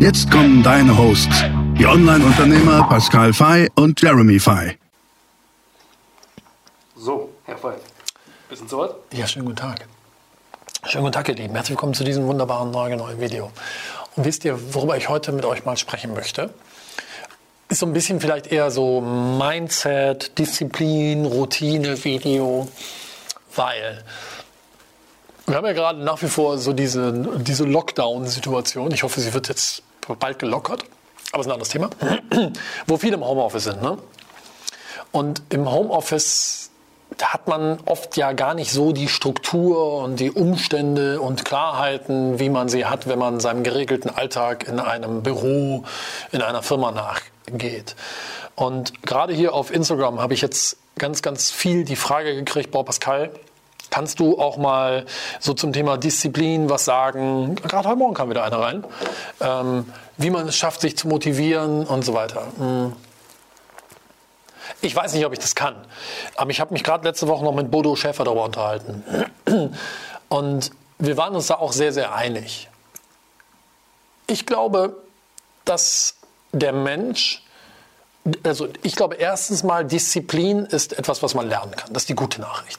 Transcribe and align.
Jetzt 0.00 0.30
kommen 0.30 0.62
deine 0.62 0.96
Hosts, 0.96 1.42
die 1.76 1.84
Online-Unternehmer 1.84 2.86
Pascal 2.88 3.32
Fay 3.32 3.68
und 3.74 4.00
Jeremy 4.00 4.38
Fay. 4.38 4.78
So, 6.94 7.30
Herr 7.46 7.58
Fay, 7.58 7.74
wir 8.48 8.56
sind 8.56 8.70
soweit? 8.70 8.92
Ja, 9.12 9.26
schönen 9.26 9.46
guten 9.46 9.56
Tag. 9.56 9.88
Schönen 10.84 11.02
guten 11.02 11.14
Tag, 11.14 11.28
ihr 11.28 11.34
Lieben. 11.34 11.52
Herzlich 11.52 11.70
willkommen 11.70 11.94
zu 11.94 12.04
diesem 12.04 12.28
wunderbaren 12.28 12.70
neuen 12.70 13.20
Video. 13.20 13.50
Und 14.14 14.24
wisst 14.24 14.44
ihr, 14.44 14.72
worüber 14.72 14.96
ich 14.96 15.08
heute 15.08 15.32
mit 15.32 15.44
euch 15.44 15.64
mal 15.64 15.76
sprechen 15.76 16.14
möchte? 16.14 16.54
Ist 17.68 17.80
so 17.80 17.86
ein 17.86 17.92
bisschen 17.92 18.20
vielleicht 18.20 18.46
eher 18.46 18.70
so 18.70 19.00
Mindset, 19.00 20.38
Disziplin, 20.38 21.26
Routine, 21.26 22.04
Video, 22.04 22.68
weil 23.56 24.04
wir 25.44 25.56
haben 25.56 25.66
ja 25.66 25.72
gerade 25.72 25.98
nach 26.04 26.22
wie 26.22 26.28
vor 26.28 26.56
so 26.58 26.72
diese, 26.72 27.40
diese 27.40 27.64
Lockdown-Situation. 27.64 28.92
Ich 28.92 29.02
hoffe, 29.02 29.20
sie 29.20 29.34
wird 29.34 29.48
jetzt 29.48 29.82
bald 30.16 30.38
gelockert, 30.38 30.84
aber 31.32 31.40
ist 31.40 31.46
ein 31.46 31.52
anderes 31.52 31.70
Thema, 31.70 31.90
wo 32.86 32.96
viele 32.96 33.16
im 33.16 33.24
Homeoffice 33.24 33.64
sind. 33.64 33.82
Ne? 33.82 33.98
Und 35.12 35.42
im 35.50 35.70
Homeoffice 35.70 36.70
hat 37.22 37.48
man 37.48 37.78
oft 37.86 38.16
ja 38.16 38.32
gar 38.32 38.54
nicht 38.54 38.70
so 38.70 38.92
die 38.92 39.08
Struktur 39.08 40.02
und 40.02 40.20
die 40.20 40.30
Umstände 40.30 41.20
und 41.20 41.44
Klarheiten, 41.44 42.38
wie 42.38 42.50
man 42.50 42.68
sie 42.68 42.84
hat, 42.84 43.08
wenn 43.08 43.18
man 43.18 43.40
seinem 43.40 43.62
geregelten 43.62 44.10
Alltag 44.10 44.68
in 44.68 44.78
einem 44.78 45.22
Büro, 45.22 45.84
in 46.32 46.42
einer 46.42 46.62
Firma 46.62 46.92
nachgeht. 46.92 47.96
Und 48.54 49.02
gerade 49.02 49.32
hier 49.32 49.54
auf 49.54 49.72
Instagram 49.72 50.20
habe 50.20 50.34
ich 50.34 50.42
jetzt 50.42 50.76
ganz, 50.98 51.22
ganz 51.22 51.50
viel 51.50 51.84
die 51.84 51.96
Frage 51.96 52.34
gekriegt, 52.34 52.70
boah 52.70 52.84
Pascal, 52.84 53.30
Kannst 53.90 54.20
du 54.20 54.38
auch 54.38 54.56
mal 54.56 55.06
so 55.40 55.54
zum 55.54 55.72
Thema 55.72 55.96
Disziplin 55.96 56.68
was 56.68 56.84
sagen? 56.84 57.56
Gerade 57.56 57.88
heute 57.88 57.98
Morgen 57.98 58.14
kam 58.14 58.30
wieder 58.30 58.44
einer 58.44 58.60
rein. 58.60 58.84
Ähm, 59.40 59.92
wie 60.16 60.30
man 60.30 60.48
es 60.48 60.56
schafft, 60.56 60.80
sich 60.80 60.96
zu 60.96 61.08
motivieren 61.08 61.86
und 61.86 62.04
so 62.04 62.14
weiter. 62.14 62.46
Hm. 62.58 62.92
Ich 64.80 64.94
weiß 64.94 65.14
nicht, 65.14 65.24
ob 65.24 65.32
ich 65.32 65.38
das 65.38 65.54
kann. 65.54 65.74
Aber 66.36 66.50
ich 66.50 66.60
habe 66.60 66.72
mich 66.72 66.84
gerade 66.84 67.06
letzte 67.06 67.26
Woche 67.28 67.44
noch 67.44 67.54
mit 67.54 67.70
Bodo 67.70 67.96
Schäfer 67.96 68.24
darüber 68.24 68.44
unterhalten. 68.44 69.04
Und 70.28 70.70
wir 70.98 71.16
waren 71.16 71.34
uns 71.34 71.46
da 71.46 71.54
auch 71.54 71.72
sehr, 71.72 71.92
sehr 71.92 72.14
einig. 72.14 72.68
Ich 74.26 74.44
glaube, 74.44 75.02
dass 75.64 76.16
der 76.52 76.72
Mensch 76.72 77.42
also 78.42 78.68
ich 78.82 78.96
glaube 78.96 79.16
erstens 79.16 79.62
mal, 79.62 79.84
Disziplin 79.84 80.66
ist 80.66 80.98
etwas, 80.98 81.22
was 81.22 81.34
man 81.34 81.48
lernen 81.48 81.72
kann. 81.72 81.92
Das 81.92 82.02
ist 82.02 82.08
die 82.08 82.14
gute 82.14 82.40
Nachricht. 82.40 82.78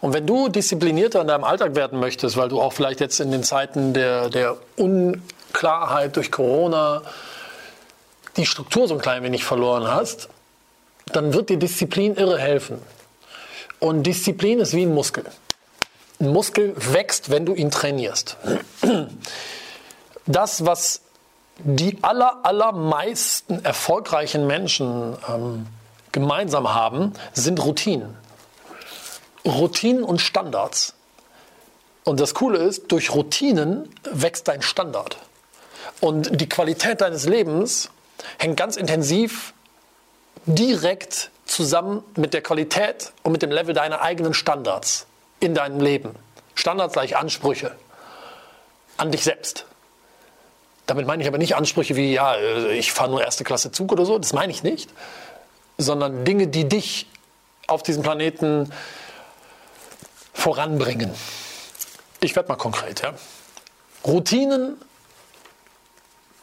Und 0.00 0.12
wenn 0.12 0.26
du 0.26 0.48
disziplinierter 0.48 1.20
in 1.22 1.28
deinem 1.28 1.44
Alltag 1.44 1.74
werden 1.74 2.00
möchtest, 2.00 2.36
weil 2.36 2.48
du 2.48 2.60
auch 2.60 2.72
vielleicht 2.72 3.00
jetzt 3.00 3.20
in 3.20 3.30
den 3.30 3.42
Zeiten 3.42 3.94
der, 3.94 4.28
der 4.28 4.56
Unklarheit 4.76 6.16
durch 6.16 6.30
Corona 6.30 7.02
die 8.36 8.46
Struktur 8.46 8.88
so 8.88 8.94
ein 8.94 9.00
klein 9.00 9.22
wenig 9.22 9.44
verloren 9.44 9.86
hast, 9.86 10.28
dann 11.06 11.32
wird 11.32 11.50
dir 11.50 11.56
Disziplin 11.56 12.16
irre 12.16 12.38
helfen. 12.38 12.82
Und 13.78 14.02
Disziplin 14.04 14.60
ist 14.60 14.72
wie 14.72 14.82
ein 14.82 14.94
Muskel. 14.94 15.24
Ein 16.20 16.32
Muskel 16.32 16.74
wächst, 16.76 17.30
wenn 17.30 17.46
du 17.46 17.54
ihn 17.54 17.70
trainierst. 17.70 18.36
Das, 20.26 20.64
was 20.64 21.02
die 21.58 21.98
aller, 22.02 22.44
allermeisten 22.44 23.64
erfolgreichen 23.64 24.46
Menschen 24.46 25.16
ähm, 25.28 25.66
gemeinsam 26.12 26.74
haben, 26.74 27.12
sind 27.32 27.64
Routinen. 27.64 28.16
Routinen 29.44 30.04
und 30.04 30.20
Standards. 30.20 30.94
Und 32.04 32.20
das 32.20 32.34
Coole 32.34 32.58
ist, 32.58 32.92
durch 32.92 33.14
Routinen 33.14 33.88
wächst 34.04 34.48
dein 34.48 34.62
Standard. 34.62 35.18
Und 36.00 36.40
die 36.40 36.48
Qualität 36.48 37.00
deines 37.00 37.26
Lebens 37.26 37.90
hängt 38.38 38.56
ganz 38.56 38.76
intensiv 38.76 39.54
direkt 40.46 41.30
zusammen 41.46 42.02
mit 42.16 42.34
der 42.34 42.42
Qualität 42.42 43.12
und 43.22 43.32
mit 43.32 43.42
dem 43.42 43.50
Level 43.50 43.74
deiner 43.74 44.02
eigenen 44.02 44.34
Standards 44.34 45.06
in 45.40 45.54
deinem 45.54 45.80
Leben. 45.80 46.14
Standards 46.54 46.94
gleich 46.94 47.16
Ansprüche 47.16 47.74
an 48.96 49.10
dich 49.10 49.24
selbst. 49.24 49.66
Damit 50.86 51.06
meine 51.06 51.22
ich 51.22 51.28
aber 51.28 51.38
nicht 51.38 51.56
Ansprüche 51.56 51.96
wie, 51.96 52.12
ja, 52.12 52.36
ich 52.70 52.92
fahre 52.92 53.10
nur 53.10 53.22
erste 53.22 53.44
Klasse 53.44 53.72
Zug 53.72 53.92
oder 53.92 54.04
so, 54.04 54.18
das 54.18 54.32
meine 54.32 54.52
ich 54.52 54.62
nicht, 54.62 54.90
sondern 55.78 56.24
Dinge, 56.24 56.46
die 56.46 56.68
dich 56.68 57.06
auf 57.66 57.82
diesem 57.82 58.02
Planeten 58.02 58.70
voranbringen. 60.34 61.10
Ich 62.20 62.36
werde 62.36 62.48
mal 62.48 62.56
konkret. 62.56 63.02
Ja. 63.02 63.14
Routinen 64.06 64.76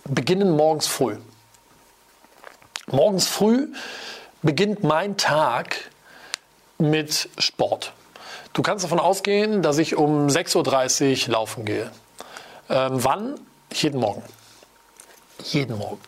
beginnen 0.05 0.51
morgens 0.55 0.87
früh. 0.87 1.17
Morgens 2.87 3.27
früh 3.27 3.67
beginnt 4.41 4.83
mein 4.83 5.17
Tag 5.17 5.77
mit 6.79 7.29
Sport. 7.37 7.93
Du 8.53 8.63
kannst 8.63 8.83
davon 8.83 8.99
ausgehen, 8.99 9.61
dass 9.61 9.77
ich 9.77 9.95
um 9.95 10.27
6.30 10.27 11.27
Uhr 11.27 11.31
laufen 11.31 11.65
gehe. 11.65 11.91
Ähm, 12.69 13.03
wann? 13.03 13.39
Jeden 13.73 13.99
Morgen. 13.99 14.23
Jeden 15.43 15.77
Morgen. 15.77 16.01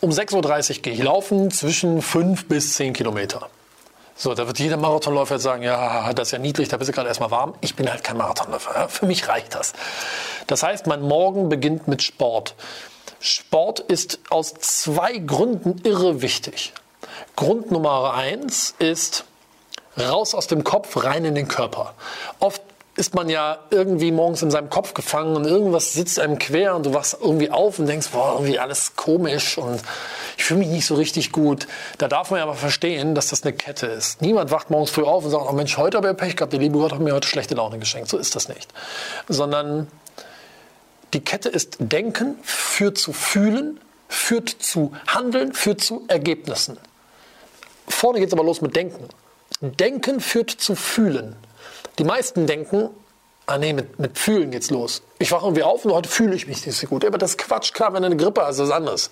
Um 0.00 0.10
6.30 0.10 0.76
Uhr 0.76 0.82
gehe 0.82 0.92
ich 0.94 1.02
laufen 1.02 1.50
zwischen 1.50 2.02
5 2.02 2.46
bis 2.46 2.74
10 2.74 2.92
Kilometer. 2.92 3.48
So, 4.16 4.34
da 4.34 4.46
wird 4.46 4.58
jeder 4.60 4.76
Marathonläufer 4.76 5.38
sagen, 5.38 5.62
ja, 5.62 6.12
das 6.12 6.28
ist 6.28 6.32
ja 6.32 6.38
niedlich, 6.38 6.68
da 6.68 6.76
bist 6.76 6.88
du 6.88 6.92
gerade 6.92 7.08
erstmal 7.08 7.30
warm. 7.32 7.54
Ich 7.60 7.74
bin 7.74 7.90
halt 7.90 8.04
kein 8.04 8.16
Marathonläufer. 8.16 8.88
Für 8.88 9.06
mich 9.06 9.28
reicht 9.28 9.54
das. 9.54 9.72
Das 10.46 10.62
heißt, 10.62 10.86
mein 10.86 11.02
Morgen 11.02 11.48
beginnt 11.48 11.88
mit 11.88 12.02
Sport. 12.02 12.54
Sport 13.18 13.80
ist 13.80 14.20
aus 14.30 14.54
zwei 14.54 15.18
Gründen 15.18 15.80
irre 15.84 16.22
wichtig. 16.22 16.72
Grund 17.36 17.70
Nummer 17.70 18.14
eins 18.14 18.74
ist 18.78 19.24
raus 19.98 20.34
aus 20.34 20.46
dem 20.46 20.62
Kopf, 20.62 21.02
rein 21.02 21.24
in 21.24 21.34
den 21.34 21.48
Körper. 21.48 21.94
Oft 22.38 22.62
ist 22.96 23.14
man 23.14 23.28
ja 23.28 23.58
irgendwie 23.70 24.12
morgens 24.12 24.42
in 24.42 24.50
seinem 24.50 24.70
Kopf 24.70 24.94
gefangen 24.94 25.34
und 25.34 25.44
irgendwas 25.46 25.92
sitzt 25.92 26.20
einem 26.20 26.38
quer 26.38 26.76
und 26.76 26.86
du 26.86 26.94
wachst 26.94 27.16
irgendwie 27.20 27.50
auf 27.50 27.78
und 27.78 27.86
denkst, 27.86 28.08
boah, 28.12 28.34
irgendwie 28.34 28.58
alles 28.58 28.94
komisch 28.94 29.58
und 29.58 29.82
ich 30.36 30.44
fühle 30.44 30.60
mich 30.60 30.68
nicht 30.68 30.86
so 30.86 30.94
richtig 30.94 31.32
gut. 31.32 31.66
Da 31.98 32.06
darf 32.06 32.30
man 32.30 32.38
ja 32.38 32.44
aber 32.44 32.54
verstehen, 32.54 33.14
dass 33.14 33.28
das 33.28 33.42
eine 33.42 33.52
Kette 33.52 33.86
ist. 33.86 34.22
Niemand 34.22 34.50
wacht 34.52 34.70
morgens 34.70 34.90
früh 34.90 35.02
auf 35.02 35.24
und 35.24 35.30
sagt, 35.30 35.44
oh 35.48 35.52
Mensch, 35.52 35.76
heute 35.76 35.96
habe 35.96 36.10
ich 36.10 36.16
Pech 36.16 36.36
gehabt, 36.36 36.52
der 36.52 36.60
liebe 36.60 36.78
Gott 36.78 36.92
hat 36.92 37.00
mir 37.00 37.14
heute 37.14 37.26
schlechte 37.26 37.56
Laune 37.56 37.78
geschenkt. 37.78 38.08
So 38.08 38.16
ist 38.16 38.36
das 38.36 38.48
nicht. 38.48 38.72
Sondern 39.28 39.88
die 41.14 41.20
Kette 41.20 41.48
ist 41.48 41.76
Denken 41.80 42.36
führt 42.42 42.98
zu 42.98 43.12
Fühlen, 43.12 43.80
führt 44.08 44.48
zu 44.48 44.92
Handeln, 45.08 45.52
führt 45.52 45.80
zu 45.80 46.04
Ergebnissen. 46.08 46.78
Vorne 47.88 48.20
geht 48.20 48.28
es 48.28 48.34
aber 48.34 48.44
los 48.44 48.60
mit 48.60 48.76
Denken. 48.76 49.08
Denken 49.60 50.20
führt 50.20 50.50
zu 50.50 50.74
Fühlen. 50.74 51.36
Die 51.98 52.04
meisten 52.04 52.46
denken, 52.46 52.90
ah 53.46 53.58
nee, 53.58 53.72
mit, 53.72 53.98
mit 53.98 54.18
Fühlen 54.18 54.50
geht's 54.50 54.70
los. 54.70 55.02
Ich 55.18 55.30
wache 55.32 55.46
irgendwie 55.46 55.62
auf 55.62 55.84
und 55.84 55.92
heute 55.92 56.08
fühle 56.08 56.34
ich 56.34 56.46
mich 56.46 56.64
nicht 56.66 56.76
so 56.76 56.86
gut. 56.86 57.04
Aber 57.04 57.18
das 57.18 57.30
ist 57.30 57.38
Quatsch, 57.38 57.72
klar, 57.72 57.92
wenn 57.92 58.02
du 58.02 58.06
eine 58.06 58.16
Grippe 58.16 58.42
hast, 58.42 58.58
ist 58.58 58.68
das 58.68 58.70
anderes. 58.70 59.10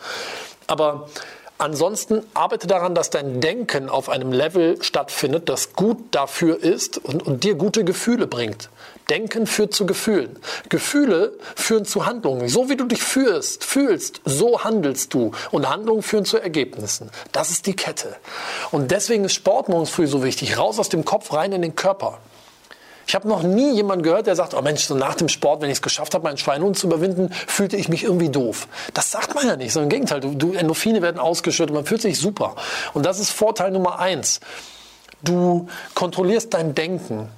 Aber 0.66 1.08
ansonsten 1.58 2.22
arbeite 2.34 2.66
daran, 2.66 2.94
dass 2.94 3.10
dein 3.10 3.40
Denken 3.40 3.88
auf 3.88 4.08
einem 4.08 4.32
Level 4.32 4.82
stattfindet, 4.82 5.48
das 5.48 5.74
gut 5.74 5.98
dafür 6.10 6.62
ist 6.62 6.98
und, 6.98 7.24
und 7.24 7.44
dir 7.44 7.54
gute 7.54 7.84
Gefühle 7.84 8.26
bringt. 8.26 8.68
Denken 9.10 9.46
führt 9.46 9.74
zu 9.74 9.84
Gefühlen. 9.84 10.38
Gefühle 10.68 11.36
führen 11.54 11.84
zu 11.84 12.06
Handlungen. 12.06 12.48
So 12.48 12.68
wie 12.70 12.76
du 12.76 12.86
dich 12.86 13.02
fühlst, 13.02 13.64
fühlst, 13.64 14.22
so 14.24 14.64
handelst 14.64 15.12
du. 15.12 15.32
Und 15.50 15.68
Handlungen 15.68 16.02
führen 16.02 16.24
zu 16.24 16.38
Ergebnissen. 16.38 17.10
Das 17.32 17.50
ist 17.50 17.66
die 17.66 17.74
Kette. 17.74 18.16
Und 18.70 18.90
deswegen 18.90 19.24
ist 19.24 19.34
Sport 19.34 19.68
morgens 19.68 19.90
früh 19.90 20.06
so 20.06 20.22
wichtig. 20.24 20.56
Raus 20.56 20.78
aus 20.78 20.88
dem 20.88 21.04
Kopf, 21.04 21.32
rein 21.32 21.52
in 21.52 21.62
den 21.62 21.76
Körper. 21.76 22.18
Ich 23.12 23.14
habe 23.14 23.28
noch 23.28 23.42
nie 23.42 23.74
jemanden 23.74 24.04
gehört, 24.04 24.26
der 24.26 24.34
sagt, 24.36 24.54
oh 24.54 24.62
Mensch, 24.62 24.84
so 24.84 24.94
nach 24.94 25.14
dem 25.14 25.28
Sport, 25.28 25.60
wenn 25.60 25.68
ich 25.68 25.76
es 25.76 25.82
geschafft 25.82 26.14
habe, 26.14 26.24
meinen 26.24 26.38
Schweinhund 26.38 26.78
zu 26.78 26.86
überwinden, 26.86 27.30
fühlte 27.30 27.76
ich 27.76 27.90
mich 27.90 28.04
irgendwie 28.04 28.30
doof. 28.30 28.68
Das 28.94 29.10
sagt 29.10 29.34
man 29.34 29.46
ja 29.46 29.54
nicht, 29.54 29.74
sondern 29.74 29.90
im 29.90 29.90
Gegenteil. 29.90 30.20
Du, 30.20 30.34
du, 30.34 30.54
Endorphine 30.54 31.02
werden 31.02 31.18
ausgeschüttet, 31.18 31.74
man 31.74 31.84
fühlt 31.84 32.00
sich 32.00 32.18
super. 32.18 32.56
Und 32.94 33.04
das 33.04 33.20
ist 33.20 33.28
Vorteil 33.28 33.70
Nummer 33.70 33.98
eins. 33.98 34.40
Du 35.20 35.68
kontrollierst 35.94 36.54
dein 36.54 36.74
Denken 36.74 37.28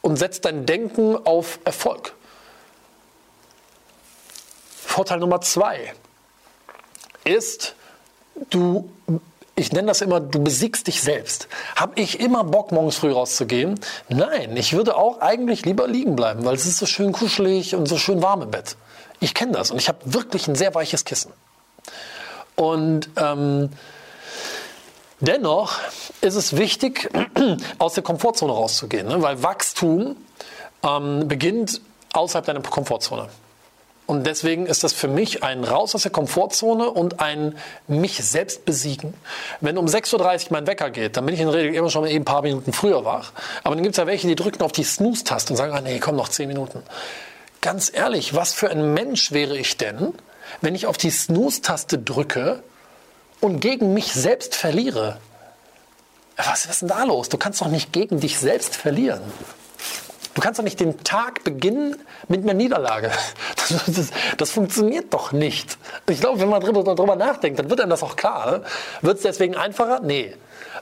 und 0.00 0.16
setzt 0.16 0.46
dein 0.46 0.64
Denken 0.64 1.14
auf 1.26 1.58
Erfolg. 1.66 2.14
Vorteil 4.86 5.18
Nummer 5.18 5.42
zwei. 5.42 5.92
ist, 7.24 7.74
du, 8.48 8.90
ich 9.58 9.72
nenne 9.72 9.88
das 9.88 10.00
immer, 10.00 10.20
du 10.20 10.42
besiegst 10.42 10.86
dich 10.86 11.02
selbst. 11.02 11.48
Habe 11.74 12.00
ich 12.00 12.20
immer 12.20 12.44
Bock, 12.44 12.70
morgens 12.70 12.96
früh 12.96 13.12
rauszugehen? 13.12 13.78
Nein, 14.08 14.56
ich 14.56 14.72
würde 14.72 14.96
auch 14.96 15.20
eigentlich 15.20 15.64
lieber 15.64 15.88
liegen 15.88 16.14
bleiben, 16.14 16.44
weil 16.44 16.54
es 16.54 16.64
ist 16.64 16.78
so 16.78 16.86
schön 16.86 17.12
kuschelig 17.12 17.74
und 17.74 17.86
so 17.86 17.98
schön 17.98 18.22
warm 18.22 18.42
im 18.42 18.50
Bett. 18.50 18.76
Ich 19.20 19.34
kenne 19.34 19.52
das 19.52 19.70
und 19.70 19.78
ich 19.78 19.88
habe 19.88 19.98
wirklich 20.04 20.46
ein 20.46 20.54
sehr 20.54 20.74
weiches 20.74 21.04
Kissen. 21.04 21.32
Und 22.54 23.10
ähm, 23.16 23.70
dennoch 25.20 25.78
ist 26.20 26.36
es 26.36 26.56
wichtig, 26.56 27.10
aus 27.78 27.94
der 27.94 28.04
Komfortzone 28.04 28.52
rauszugehen, 28.52 29.08
ne? 29.08 29.20
weil 29.22 29.42
Wachstum 29.42 30.16
ähm, 30.84 31.26
beginnt 31.26 31.80
außerhalb 32.12 32.46
deiner 32.46 32.62
Komfortzone. 32.62 33.28
Und 34.08 34.26
deswegen 34.26 34.64
ist 34.64 34.84
das 34.84 34.94
für 34.94 35.06
mich 35.06 35.42
ein 35.42 35.64
Raus 35.64 35.94
aus 35.94 36.00
der 36.00 36.10
Komfortzone 36.10 36.88
und 36.88 37.20
ein 37.20 37.54
mich 37.88 38.24
selbst 38.24 38.64
besiegen. 38.64 39.12
Wenn 39.60 39.76
um 39.76 39.84
6.30 39.84 40.14
Uhr 40.14 40.46
mein 40.48 40.66
Wecker 40.66 40.88
geht, 40.88 41.18
dann 41.18 41.26
bin 41.26 41.34
ich 41.34 41.42
in 41.42 41.48
der 41.48 41.56
Regel 41.56 41.74
immer 41.74 41.90
schon 41.90 42.06
ein 42.06 42.24
paar 42.24 42.40
Minuten 42.40 42.72
früher 42.72 43.04
wach. 43.04 43.32
Aber 43.64 43.74
dann 43.74 43.82
gibt 43.82 43.92
es 43.92 43.98
ja 43.98 44.06
welche, 44.06 44.26
die 44.26 44.34
drücken 44.34 44.62
auf 44.62 44.72
die 44.72 44.82
Snooze-Taste 44.82 45.52
und 45.52 45.58
sagen, 45.58 45.74
ah, 45.74 45.82
nee, 45.82 45.98
komm, 45.98 46.16
noch 46.16 46.30
10 46.30 46.48
Minuten. 46.48 46.82
Ganz 47.60 47.92
ehrlich, 47.94 48.34
was 48.34 48.54
für 48.54 48.70
ein 48.70 48.94
Mensch 48.94 49.32
wäre 49.32 49.58
ich 49.58 49.76
denn, 49.76 50.14
wenn 50.62 50.74
ich 50.74 50.86
auf 50.86 50.96
die 50.96 51.10
Snooze-Taste 51.10 51.98
drücke 51.98 52.62
und 53.42 53.60
gegen 53.60 53.92
mich 53.92 54.14
selbst 54.14 54.54
verliere? 54.54 55.18
Was 56.38 56.64
ist 56.64 56.80
denn 56.80 56.88
da 56.88 57.04
los? 57.04 57.28
Du 57.28 57.36
kannst 57.36 57.60
doch 57.60 57.68
nicht 57.68 57.92
gegen 57.92 58.20
dich 58.20 58.38
selbst 58.38 58.74
verlieren. 58.74 59.20
Du 60.38 60.42
kannst 60.44 60.60
doch 60.60 60.64
nicht 60.64 60.78
den 60.78 61.02
Tag 61.02 61.42
beginnen 61.42 61.96
mit 62.28 62.44
einer 62.44 62.54
Niederlage. 62.54 63.10
Das, 63.56 63.84
das, 63.86 64.10
das 64.36 64.50
funktioniert 64.52 65.12
doch 65.12 65.32
nicht. 65.32 65.76
Ich 66.08 66.20
glaube, 66.20 66.40
wenn 66.40 66.48
man 66.48 66.62
darüber, 66.62 67.16
nachdenkt, 67.16 67.58
dann 67.58 67.68
wird 67.68 67.80
einem 67.80 67.90
das 67.90 68.04
auch 68.04 68.14
klar. 68.14 68.62
Wird 69.02 69.16
es 69.16 69.24
deswegen 69.24 69.56
einfacher? 69.56 70.00
Nee. 70.00 70.36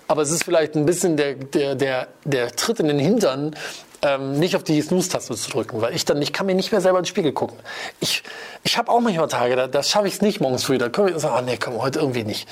Aber 0.09 0.21
es 0.21 0.31
ist 0.31 0.45
vielleicht 0.45 0.77
ein 0.77 0.85
bisschen 0.85 1.17
der, 1.17 1.35
der, 1.35 1.75
der, 1.75 2.09
der 2.25 2.55
Tritt 2.55 2.81
in 2.81 2.89
den 2.89 2.99
Hintern, 2.99 3.57
ähm, 4.03 4.39
nicht 4.39 4.57
auf 4.57 4.63
die 4.63 4.81
Snooze-Taste 4.83 5.35
zu 5.35 5.51
drücken, 5.51 5.81
weil 5.81 5.97
ich 5.97 6.05
dann, 6.05 6.21
ich 6.21 6.35
kann 6.35 6.45
mir 6.45 6.55
nicht 6.55 6.71
mehr 6.71 6.83
selber 6.83 6.99
in 6.99 7.05
den 7.05 7.09
Spiegel 7.09 7.33
gucken. 7.33 7.57
Ich, 7.99 8.23
ich 8.63 8.77
habe 8.77 8.91
auch 8.91 9.01
manchmal 9.01 9.29
Tage, 9.29 9.57
da, 9.57 9.69
da 9.69 9.83
schaffe 9.83 10.07
ich 10.07 10.15
es 10.15 10.21
nicht 10.21 10.41
morgens 10.43 10.65
früh. 10.65 10.77
Da 10.77 10.91
komme 10.91 11.09
ich 11.09 11.15
und 11.15 11.21
sage, 11.21 11.35
oh 11.39 11.43
nee, 11.43 11.57
komm, 11.57 11.81
heute 11.81 12.01
irgendwie 12.01 12.25
nicht. 12.25 12.47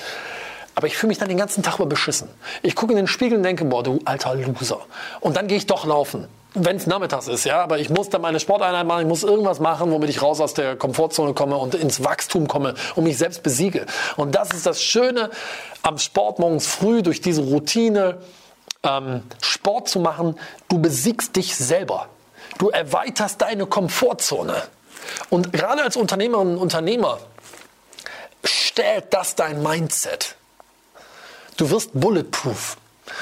Aber 0.73 0.87
ich 0.87 0.97
fühle 0.97 1.09
mich 1.09 1.19
dann 1.19 1.29
den 1.29 1.37
ganzen 1.37 1.61
Tag 1.61 1.75
über 1.75 1.85
beschissen. 1.85 2.29
Ich 2.63 2.75
gucke 2.75 2.93
in 2.93 2.97
den 2.97 3.07
Spiegel 3.07 3.37
und 3.37 3.43
denke, 3.43 3.63
boah, 3.65 3.83
du 3.83 3.99
alter 4.05 4.33
Loser. 4.33 4.81
Und 5.21 5.37
dann 5.37 5.47
gehe 5.47 5.57
ich 5.57 5.67
doch 5.67 5.85
laufen 5.85 6.27
wenn 6.55 6.77
es 6.77 6.87
nachmittags 6.87 7.27
ist, 7.27 7.43
ja, 7.43 7.61
aber 7.61 7.79
ich 7.79 7.89
muss 7.89 8.09
dann 8.09 8.21
meine 8.21 8.39
Sporteinheit 8.39 8.87
machen, 8.87 9.01
ich 9.01 9.07
muss 9.07 9.23
irgendwas 9.23 9.59
machen, 9.59 9.91
womit 9.91 10.09
ich 10.09 10.21
raus 10.21 10.39
aus 10.39 10.53
der 10.53 10.75
Komfortzone 10.75 11.33
komme 11.33 11.57
und 11.57 11.75
ins 11.75 12.03
Wachstum 12.03 12.47
komme 12.47 12.75
und 12.95 13.03
mich 13.03 13.17
selbst 13.17 13.43
besiege. 13.43 13.85
Und 14.15 14.35
das 14.35 14.51
ist 14.51 14.65
das 14.65 14.81
Schöne 14.81 15.29
am 15.81 15.97
Sport 15.97 16.39
morgens 16.39 16.67
früh 16.67 17.03
durch 17.03 17.21
diese 17.21 17.41
Routine, 17.41 18.17
ähm, 18.83 19.23
Sport 19.41 19.89
zu 19.89 19.99
machen. 19.99 20.39
Du 20.69 20.79
besiegst 20.79 21.35
dich 21.35 21.55
selber. 21.55 22.07
Du 22.57 22.69
erweiterst 22.69 23.41
deine 23.41 23.65
Komfortzone. 23.65 24.63
Und 25.29 25.51
gerade 25.51 25.83
als 25.83 25.97
Unternehmerin 25.97 26.49
und 26.49 26.57
Unternehmer 26.57 27.19
stellt 28.43 29.13
das 29.13 29.35
dein 29.35 29.61
Mindset. 29.61 30.35
Du 31.57 31.69
wirst 31.69 31.91
bulletproof. 31.93 32.77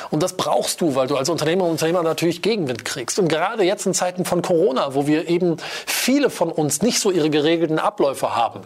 Und 0.10 0.24
das 0.24 0.38
brauchst 0.38 0.82
du, 0.82 0.96
weil 0.96 1.08
du 1.08 1.18
als 1.18 1.30
Unternehmer 1.30 1.66
und 1.66 1.72
Unternehmer 1.72 2.04
natürlich 2.04 2.42
Gegenwind 2.42 2.86
kriegst. 2.86 3.20
Und 3.20 3.28
gerade 3.28 3.64
jetzt 3.64 3.86
in 3.86 3.94
Zeiten 3.94 4.26
von 4.26 4.42
Corona, 4.42 4.96
wo 4.96 5.08
wir 5.08 5.28
eben 5.28 5.58
viele 5.86 6.30
von 6.30 6.52
uns 6.52 6.82
nicht 6.82 7.00
so 7.00 7.12
ihre 7.12 7.30
geregelten 7.30 7.80
Abläufe 7.80 8.36
haben, 8.36 8.62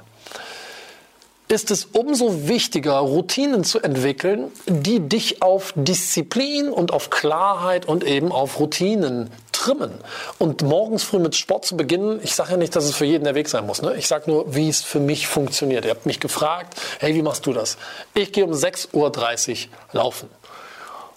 ist 1.50 1.72
es 1.72 1.86
umso 1.86 2.48
wichtiger, 2.48 2.98
Routinen 2.98 3.64
zu 3.64 3.80
entwickeln, 3.80 4.52
die 4.66 5.00
dich 5.00 5.42
auf 5.42 5.74
Disziplin 5.76 6.70
und 6.70 6.92
auf 6.92 7.10
Klarheit 7.10 7.86
und 7.86 8.04
eben 8.04 8.32
auf 8.32 8.60
Routinen 8.60 9.30
trimmen. 9.54 9.92
Und 10.38 10.62
morgens 10.62 11.04
früh 11.04 11.20
mit 11.20 11.36
Sport 11.36 11.66
zu 11.66 11.78
beginnen, 11.78 12.20
ich 12.22 12.36
sage 12.36 12.52
ja 12.52 12.58
nicht, 12.58 12.76
dass 12.76 12.84
es 12.84 12.96
für 12.96 13.06
jeden 13.06 13.24
der 13.24 13.36
Weg 13.36 13.48
sein 13.48 13.66
muss. 13.66 13.82
Ne? 13.82 13.96
Ich 13.96 14.08
sage 14.08 14.30
nur, 14.30 14.54
wie 14.56 14.68
es 14.68 14.82
für 14.82 15.00
mich 15.00 15.28
funktioniert. 15.28 15.86
Ihr 15.86 15.92
habt 15.92 16.06
mich 16.06 16.20
gefragt, 16.20 16.80
hey, 17.00 17.16
wie 17.16 17.22
machst 17.22 17.46
du 17.46 17.54
das? 17.54 17.78
Ich 18.14 18.34
gehe 18.34 18.44
um 18.44 18.52
6.30 18.52 18.92
Uhr 18.94 19.70
laufen. 19.94 20.30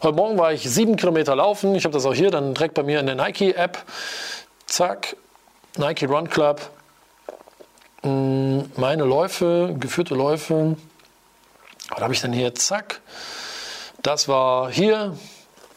Heute 0.02 0.16
Morgen 0.16 0.38
war 0.38 0.50
ich 0.54 0.62
sieben 0.62 0.96
Kilometer 0.96 1.36
laufen. 1.36 1.74
Ich 1.74 1.84
habe 1.84 1.92
das 1.92 2.06
auch 2.06 2.14
hier 2.14 2.30
dann 2.30 2.54
direkt 2.54 2.72
bei 2.72 2.82
mir 2.82 3.00
in 3.00 3.06
der 3.06 3.16
Nike-App. 3.16 3.84
Zack, 4.64 5.14
Nike 5.76 6.06
Run 6.06 6.30
Club. 6.30 6.62
Mm, 8.02 8.60
meine 8.76 9.04
Läufe, 9.04 9.76
geführte 9.78 10.14
Läufe. 10.14 10.78
Was 11.90 12.00
habe 12.00 12.14
ich 12.14 12.22
denn 12.22 12.32
hier? 12.32 12.54
Zack. 12.54 13.02
Das 14.00 14.26
war 14.26 14.70
hier 14.70 15.18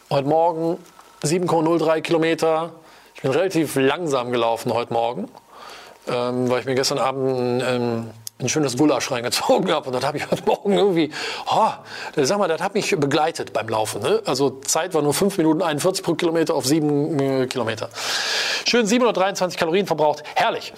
heute 0.08 0.26
Morgen 0.26 0.78
7,03 1.22 2.00
Kilometer. 2.00 2.72
Ich 3.16 3.20
bin 3.20 3.30
relativ 3.30 3.76
langsam 3.76 4.32
gelaufen 4.32 4.72
heute 4.72 4.94
Morgen, 4.94 5.28
ähm, 6.08 6.48
weil 6.48 6.60
ich 6.60 6.64
mir 6.64 6.74
gestern 6.74 6.98
Abend 6.98 7.62
ähm, 7.62 8.10
ein 8.40 8.48
schönes 8.48 8.76
Gulasch 8.76 9.10
reingezogen 9.10 9.70
habe. 9.70 9.86
Und 9.86 9.92
dann 9.94 10.04
habe 10.04 10.18
ich 10.18 10.30
heute 10.30 10.44
Morgen 10.44 10.72
irgendwie, 10.72 11.10
oh, 11.46 11.70
sag 12.16 12.38
mal, 12.38 12.48
das 12.48 12.60
hat 12.60 12.74
mich 12.74 12.90
begleitet 12.98 13.52
beim 13.52 13.68
Laufen. 13.68 14.02
Ne? 14.02 14.22
Also 14.24 14.60
Zeit 14.60 14.94
war 14.94 15.02
nur 15.02 15.14
5 15.14 15.38
Minuten 15.38 15.62
41 15.62 16.04
pro 16.04 16.14
Kilometer 16.14 16.54
auf 16.54 16.66
7 16.66 17.18
äh, 17.18 17.46
Kilometer. 17.46 17.90
Schön 18.66 18.86
723 18.86 19.58
Kalorien 19.58 19.86
verbraucht. 19.86 20.24
Herrlich. 20.34 20.72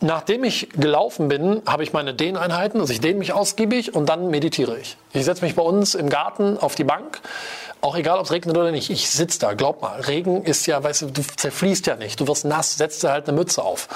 Nachdem 0.00 0.44
ich 0.44 0.68
gelaufen 0.70 1.28
bin, 1.28 1.62
habe 1.66 1.82
ich 1.82 1.94
meine 1.94 2.12
Dehneinheiten, 2.12 2.80
also 2.80 2.92
ich 2.92 3.00
dehne 3.00 3.18
mich 3.18 3.32
ausgiebig 3.32 3.94
und 3.94 4.06
dann 4.06 4.28
meditiere 4.28 4.78
ich. 4.78 4.98
Ich 5.14 5.24
setze 5.24 5.42
mich 5.42 5.54
bei 5.54 5.62
uns 5.62 5.94
im 5.94 6.10
Garten 6.10 6.58
auf 6.58 6.74
die 6.74 6.84
Bank, 6.84 7.22
auch 7.80 7.96
egal, 7.96 8.18
ob 8.18 8.26
es 8.26 8.30
regnet 8.30 8.56
oder 8.56 8.70
nicht. 8.70 8.90
Ich 8.90 9.08
sitze 9.08 9.38
da, 9.38 9.54
glaub 9.54 9.80
mal. 9.80 10.00
Regen 10.00 10.44
ist 10.44 10.66
ja, 10.66 10.82
weißt 10.82 11.02
du, 11.02 11.06
du 11.06 11.22
zerfließt 11.22 11.86
ja 11.86 11.96
nicht. 11.96 12.20
Du 12.20 12.28
wirst 12.28 12.44
nass, 12.44 12.76
setzt 12.76 13.02
dir 13.02 13.10
halt 13.10 13.26
eine 13.26 13.38
Mütze 13.38 13.62
auf. 13.62 13.88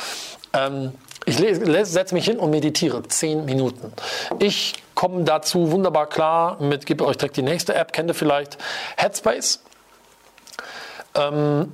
Ähm, 0.55 0.93
ich 1.39 1.87
setze 1.87 2.15
mich 2.15 2.25
hin 2.25 2.39
und 2.39 2.51
meditiere 2.51 3.03
zehn 3.09 3.45
Minuten. 3.45 3.93
Ich 4.39 4.75
komme 4.95 5.25
dazu 5.25 5.71
wunderbar 5.71 6.09
klar 6.09 6.61
mit, 6.61 6.87
gebe 6.87 7.07
euch 7.07 7.17
direkt 7.17 7.37
die 7.37 7.43
nächste 7.43 7.75
App, 7.75 7.93
kennt 7.93 8.11
ihr 8.11 8.15
vielleicht, 8.15 8.59
Headspace. 8.97 9.61
Ähm, 11.15 11.73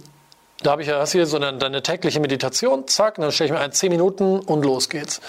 da 0.62 0.70
habe 0.70 0.82
ich 0.82 0.88
ja 0.88 1.04
hier 1.06 1.26
so 1.26 1.36
eine, 1.36 1.64
eine 1.64 1.82
tägliche 1.82 2.18
Meditation, 2.18 2.88
zack, 2.88 3.16
dann 3.16 3.30
stelle 3.30 3.46
ich 3.46 3.52
mir 3.52 3.60
ein 3.60 3.72
10 3.72 3.90
Minuten 3.90 4.40
und 4.40 4.64
los 4.64 4.88
geht's. 4.88 5.20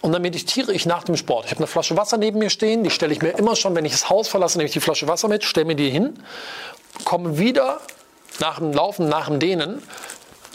Und 0.00 0.12
dann 0.12 0.22
meditiere 0.22 0.72
ich 0.72 0.86
nach 0.86 1.02
dem 1.02 1.16
Sport. 1.16 1.46
Ich 1.46 1.50
habe 1.50 1.58
eine 1.58 1.66
Flasche 1.66 1.96
Wasser 1.96 2.18
neben 2.18 2.38
mir 2.38 2.50
stehen, 2.50 2.84
die 2.84 2.90
stelle 2.90 3.12
ich 3.12 3.20
mir 3.20 3.30
immer 3.30 3.56
schon, 3.56 3.74
wenn 3.74 3.84
ich 3.84 3.92
das 3.92 4.08
Haus 4.08 4.28
verlasse, 4.28 4.58
nehme 4.58 4.66
ich 4.66 4.72
die 4.72 4.80
Flasche 4.80 5.08
Wasser 5.08 5.28
mit, 5.28 5.44
stelle 5.44 5.66
mir 5.66 5.74
die 5.74 5.90
hin, 5.90 6.14
komme 7.04 7.36
wieder 7.38 7.80
nach 8.38 8.58
dem 8.58 8.72
Laufen, 8.72 9.08
nach 9.08 9.26
dem 9.26 9.40
Dehnen 9.40 9.82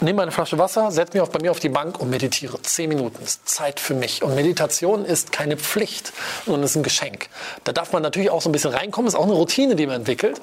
nehme 0.02 0.22
eine 0.22 0.32
Flasche 0.32 0.58
Wasser, 0.58 0.90
setze 0.90 1.14
mich 1.14 1.22
auf, 1.22 1.30
bei 1.30 1.40
mir 1.40 1.50
auf 1.50 1.60
die 1.60 1.68
Bank 1.68 2.00
und 2.00 2.10
meditiere. 2.10 2.60
Zehn 2.62 2.88
Minuten 2.88 3.22
ist 3.22 3.48
Zeit 3.48 3.80
für 3.80 3.94
mich. 3.94 4.22
Und 4.22 4.34
Meditation 4.34 5.04
ist 5.04 5.32
keine 5.32 5.56
Pflicht, 5.56 6.12
sondern 6.44 6.64
ist 6.64 6.76
ein 6.76 6.82
Geschenk. 6.82 7.28
Da 7.64 7.72
darf 7.72 7.92
man 7.92 8.02
natürlich 8.02 8.30
auch 8.30 8.42
so 8.42 8.48
ein 8.48 8.52
bisschen 8.52 8.72
reinkommen. 8.72 9.08
Ist 9.08 9.14
auch 9.14 9.24
eine 9.24 9.32
Routine, 9.32 9.76
die 9.76 9.86
man 9.86 9.96
entwickelt. 9.96 10.40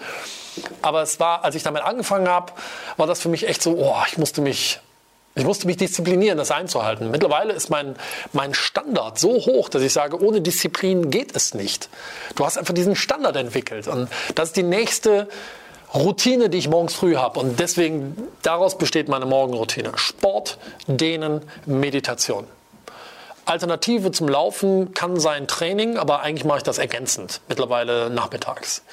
Aber 0.81 1.01
es 1.01 1.19
war, 1.19 1.43
als 1.43 1.55
ich 1.55 1.63
damit 1.63 1.83
angefangen 1.83 2.27
habe, 2.27 2.53
war 2.97 3.07
das 3.07 3.21
für 3.21 3.29
mich 3.29 3.47
echt 3.47 3.61
so, 3.61 3.77
oh, 3.77 4.01
ich 4.07 4.17
musste 4.17 4.41
mich 4.41 4.79
ich 5.35 5.45
musste 5.45 5.67
mich 5.67 5.77
disziplinieren, 5.77 6.37
das 6.37 6.51
einzuhalten. 6.51 7.11
Mittlerweile 7.11 7.53
ist 7.53 7.69
mein, 7.69 7.95
mein 8.33 8.53
Standard 8.53 9.19
so 9.19 9.33
hoch, 9.33 9.69
dass 9.69 9.81
ich 9.81 9.93
sage, 9.93 10.21
ohne 10.21 10.41
Disziplin 10.41 11.11
geht 11.11 11.35
es 11.35 11.53
nicht. 11.53 11.87
Du 12.35 12.45
hast 12.45 12.57
einfach 12.57 12.73
diesen 12.73 12.95
Standard 12.95 13.37
entwickelt. 13.37 13.87
Und 13.87 14.09
das 14.35 14.49
ist 14.49 14.57
die 14.57 14.63
nächste 14.63 15.29
Routine, 15.93 16.50
die 16.50 16.58
ich 16.58 16.69
morgens 16.69 16.93
früh 16.93 17.15
habe. 17.15 17.39
Und 17.39 17.60
deswegen, 17.60 18.15
daraus 18.41 18.77
besteht 18.77 19.10
meine 19.10 19.25
Morgenroutine. 19.25 19.91
Sport, 19.96 20.60
Dehnen, 20.88 21.41
Meditation. 21.65 22.46
Alternative 23.49 24.11
zum 24.11 24.27
Laufen 24.27 24.93
kann 24.93 25.19
sein 25.19 25.47
Training, 25.47 25.97
aber 25.97 26.21
eigentlich 26.21 26.45
mache 26.45 26.59
ich 26.59 26.63
das 26.63 26.77
ergänzend, 26.77 27.41
mittlerweile 27.47 28.09
nachmittags. 28.09 28.83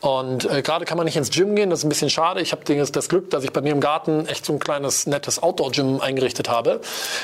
Und 0.00 0.44
äh, 0.50 0.62
gerade 0.62 0.84
kann 0.84 0.96
man 0.96 1.04
nicht 1.06 1.16
ins 1.16 1.30
Gym 1.30 1.56
gehen, 1.56 1.70
das 1.70 1.80
ist 1.80 1.84
ein 1.84 1.88
bisschen 1.88 2.08
schade. 2.08 2.40
Ich 2.40 2.52
habe 2.52 2.62
das 2.64 3.08
Glück, 3.08 3.30
dass 3.30 3.44
ich 3.44 3.52
bei 3.52 3.60
mir 3.60 3.72
im 3.72 3.80
Garten 3.80 4.26
echt 4.26 4.46
so 4.46 4.52
ein 4.52 4.60
kleines, 4.60 5.06
nettes 5.06 5.42
Outdoor-Gym 5.42 6.00
eingerichtet 6.00 6.48
habe. 6.48 6.80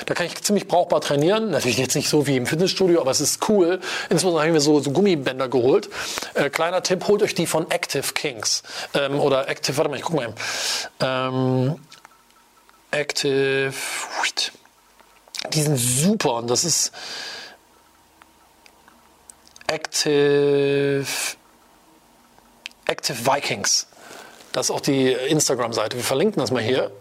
Da 0.07 0.15
kann 0.15 0.27
ich 0.27 0.43
ziemlich 0.43 0.67
brauchbar 0.67 1.01
trainieren. 1.01 1.51
Natürlich 1.51 1.79
jetzt 1.79 1.95
nicht 1.95 2.09
so 2.09 2.27
wie 2.27 2.37
im 2.37 2.47
Fitnessstudio, 2.47 3.01
aber 3.01 3.13
es 3.13 3.21
ist 3.21 3.49
cool. 3.49 3.81
Insbesondere 4.11 4.41
habe 4.41 4.49
ich 4.49 4.55
mir 4.55 4.61
so, 4.61 4.81
so 4.81 4.91
Gummibänder 4.91 5.49
geholt. 5.49 5.89
Äh, 6.35 6.51
kleiner 6.51 6.83
Tipp, 6.83 7.07
holt 7.07 7.23
euch 7.23 7.35
die 7.35 7.47
von 7.47 7.71
Active 7.71 8.13
Kings. 8.13 8.63
Ähm, 8.93 9.21
oder 9.21 9.49
Active, 9.49 9.77
warte 9.77 9.91
mal, 9.91 9.97
ich 9.97 10.03
guck 10.03 10.17
mal 10.17 10.25
eben. 10.25 10.35
Ähm, 11.01 11.77
Active... 12.91 13.73
Die 15.53 15.63
sind 15.63 15.77
super 15.77 16.35
und 16.35 16.49
das 16.49 16.65
ist 16.65 16.93
Active, 19.67 21.05
Active 22.87 23.27
Vikings. 23.27 23.87
Das 24.53 24.67
ist 24.67 24.71
auch 24.71 24.81
die 24.81 25.11
Instagram-Seite. 25.13 25.97
Wir 25.97 26.05
verlinken 26.05 26.41
das 26.41 26.51
mal 26.51 26.63
hier. 26.63 26.93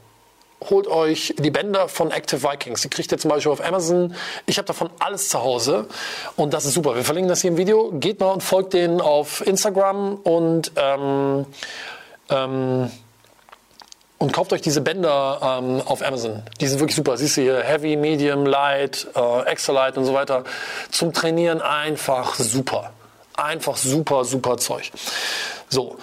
holt 0.69 0.87
euch 0.87 1.35
die 1.37 1.51
Bänder 1.51 1.87
von 1.87 2.11
Active 2.11 2.41
Vikings. 2.41 2.81
Die 2.81 2.89
kriegt 2.89 3.11
ihr 3.11 3.17
zum 3.17 3.29
Beispiel 3.29 3.51
auf 3.51 3.63
Amazon. 3.63 4.15
Ich 4.45 4.57
habe 4.57 4.65
davon 4.65 4.89
alles 4.99 5.29
zu 5.29 5.39
Hause 5.41 5.87
und 6.35 6.53
das 6.53 6.65
ist 6.65 6.73
super. 6.73 6.95
Wir 6.95 7.03
verlinken 7.03 7.29
das 7.29 7.41
hier 7.41 7.51
im 7.51 7.57
Video. 7.57 7.91
Geht 7.91 8.19
mal 8.19 8.31
und 8.31 8.41
folgt 8.41 8.73
denen 8.73 9.01
auf 9.01 9.45
Instagram 9.45 10.15
und 10.15 10.71
ähm, 10.75 11.45
ähm, 12.29 12.91
und 14.23 14.31
kauft 14.31 14.53
euch 14.53 14.61
diese 14.61 14.79
Bänder 14.79 15.59
ähm, 15.61 15.81
auf 15.85 16.01
Amazon. 16.01 16.43
Die 16.61 16.67
sind 16.67 16.79
wirklich 16.79 16.95
super. 16.95 17.17
Siehst 17.17 17.35
du 17.35 17.41
hier 17.41 17.59
Heavy, 17.59 17.97
Medium, 17.97 18.45
Light, 18.45 19.05
äh, 19.17 19.41
Extra 19.47 19.73
Light 19.73 19.97
und 19.97 20.05
so 20.05 20.13
weiter. 20.13 20.45
Zum 20.91 21.11
Trainieren 21.11 21.61
einfach 21.61 22.35
super. 22.35 22.93
Einfach 23.35 23.75
super, 23.75 24.23
super 24.23 24.55
Zeug. 24.57 24.93
So. 25.67 25.97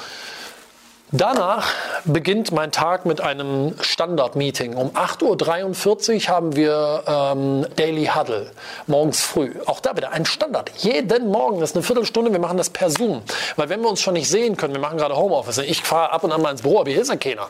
Danach 1.12 1.74
beginnt 2.04 2.52
mein 2.52 2.70
Tag 2.70 3.04
mit 3.04 3.20
einem 3.20 3.74
Standard-Meeting. 3.80 4.76
Um 4.76 4.90
8.43 4.90 6.14
Uhr 6.14 6.28
haben 6.28 6.54
wir 6.54 7.02
ähm, 7.04 7.66
Daily 7.74 8.06
Huddle, 8.06 8.52
morgens 8.86 9.20
früh. 9.20 9.54
Auch 9.66 9.80
da 9.80 9.96
wieder 9.96 10.12
ein 10.12 10.24
Standard. 10.24 10.70
Jeden 10.76 11.28
Morgen, 11.28 11.58
das 11.58 11.70
ist 11.70 11.76
eine 11.76 11.82
Viertelstunde, 11.82 12.30
wir 12.30 12.38
machen 12.38 12.58
das 12.58 12.70
per 12.70 12.90
Zoom. 12.90 13.22
Weil 13.56 13.68
wenn 13.68 13.80
wir 13.80 13.88
uns 13.88 14.00
schon 14.00 14.14
nicht 14.14 14.28
sehen 14.28 14.56
können, 14.56 14.72
wir 14.72 14.80
machen 14.80 14.98
gerade 14.98 15.16
Homeoffice, 15.16 15.58
ich 15.58 15.82
fahre 15.82 16.12
ab 16.12 16.22
und 16.22 16.30
an 16.30 16.42
mal 16.42 16.52
ins 16.52 16.62
Büro, 16.62 16.78
aber 16.78 16.90
hier 16.90 17.02
ist 17.02 17.08
ja 17.08 17.16
keiner, 17.16 17.48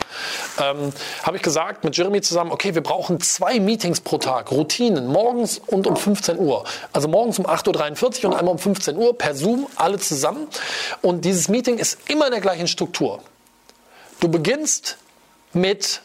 ähm, 0.58 0.90
habe 1.22 1.36
ich 1.36 1.42
gesagt 1.42 1.84
mit 1.84 1.94
Jeremy 1.94 2.22
zusammen, 2.22 2.52
okay, 2.52 2.74
wir 2.74 2.82
brauchen 2.82 3.20
zwei 3.20 3.60
Meetings 3.60 4.00
pro 4.00 4.16
Tag, 4.16 4.50
Routinen, 4.52 5.06
morgens 5.06 5.60
und 5.66 5.86
um 5.86 5.96
15 5.96 6.38
Uhr. 6.38 6.64
Also 6.94 7.08
morgens 7.08 7.38
um 7.38 7.44
8.43 7.44 8.24
Uhr 8.24 8.30
und 8.30 8.38
einmal 8.38 8.52
um 8.52 8.58
15 8.58 8.96
Uhr 8.96 9.18
per 9.18 9.34
Zoom, 9.34 9.66
alle 9.76 9.98
zusammen. 9.98 10.48
Und 11.02 11.26
dieses 11.26 11.50
Meeting 11.50 11.76
ist 11.76 11.98
immer 12.08 12.24
in 12.24 12.32
der 12.32 12.40
gleichen 12.40 12.66
Struktur. 12.66 13.20
Du 14.20 14.28
beginnst 14.28 14.98
mit, 15.54 16.02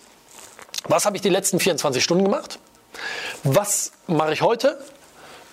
was 0.87 1.05
habe 1.05 1.17
ich 1.17 1.21
die 1.21 1.29
letzten 1.29 1.59
24 1.59 2.01
Stunden 2.01 2.23
gemacht? 2.23 2.59
Was 3.43 3.91
mache 4.07 4.31
ich 4.31 4.41
heute? 4.41 4.79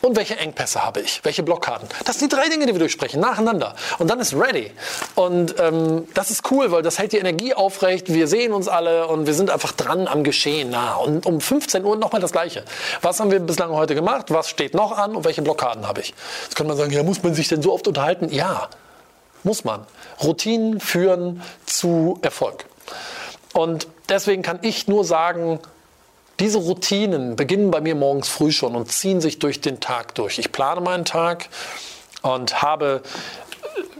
Und 0.01 0.17
welche 0.17 0.37
Engpässe 0.37 0.85
habe 0.85 1.01
ich? 1.01 1.21
Welche 1.25 1.45
Blockaden? 1.45 1.89
Das 2.05 2.19
sind 2.19 2.33
die 2.33 2.37
drei 2.37 2.49
Dinge, 2.49 2.67
die 2.67 2.73
wir 2.73 2.79
durchsprechen, 2.81 3.21
nacheinander. 3.21 3.77
Und 3.99 4.09
dann 4.09 4.19
ist 4.19 4.35
ready. 4.35 4.73
Und 5.15 5.55
ähm, 5.61 6.09
das 6.15 6.31
ist 6.31 6.51
cool, 6.51 6.73
weil 6.73 6.83
das 6.83 6.99
hält 6.99 7.13
die 7.13 7.19
Energie 7.19 7.55
aufrecht. 7.55 8.13
Wir 8.13 8.27
sehen 8.27 8.53
uns 8.53 8.67
alle 8.67 9.07
und 9.07 9.27
wir 9.27 9.35
sind 9.35 9.51
einfach 9.51 9.71
dran 9.73 10.09
am 10.09 10.25
Geschehen 10.25 10.71
nah. 10.71 10.95
Und 10.97 11.25
um 11.25 11.41
15 11.41 11.85
Uhr 11.85 11.97
nochmal 11.97 12.21
das 12.21 12.33
Gleiche. 12.33 12.65
Was 13.01 13.21
haben 13.21 13.31
wir 13.31 13.39
bislang 13.39 13.71
heute 13.71 13.95
gemacht? 13.95 14.27
Was 14.31 14.49
steht 14.49 14.75
noch 14.75 14.99
an? 14.99 15.15
Und 15.15 15.25
welche 15.25 15.43
Blockaden 15.43 15.87
habe 15.87 16.01
ich? 16.01 16.15
Jetzt 16.45 16.57
könnte 16.57 16.69
man 16.69 16.77
sagen, 16.77 16.93
ja, 16.93 17.05
muss 17.05 17.23
man 17.23 17.35
sich 17.35 17.47
denn 17.47 17.63
so 17.63 17.73
oft 17.73 17.87
unterhalten? 17.87 18.29
Ja, 18.31 18.71
muss 19.45 19.65
man. 19.65 19.87
Routinen 20.23 20.81
führen 20.81 21.43
zu 21.67 22.19
Erfolg. 22.23 22.65
Und 23.53 23.89
deswegen 24.09 24.43
kann 24.43 24.59
ich 24.63 24.89
nur 24.89 25.05
sagen, 25.05 25.61
diese 26.41 26.59
Routinen 26.59 27.37
beginnen 27.37 27.71
bei 27.71 27.81
mir 27.81 27.95
morgens 27.95 28.29
früh 28.29 28.51
schon 28.51 28.75
und 28.75 28.91
ziehen 28.91 29.21
sich 29.21 29.39
durch 29.39 29.61
den 29.61 29.81
Tag 29.81 30.15
durch. 30.15 30.39
Ich 30.39 30.53
plane 30.53 30.81
meinen 30.81 31.05
Tag 31.05 31.49
und 32.23 32.63
habe 32.63 33.03